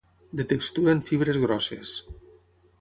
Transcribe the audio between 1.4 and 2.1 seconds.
grosses.